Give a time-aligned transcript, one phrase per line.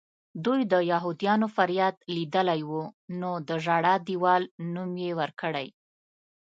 [0.45, 2.71] دوی د یهودیانو فریاد لیدلی و
[3.19, 4.43] نو د ژړا دیوال
[4.73, 5.67] نوم یې ورکړی.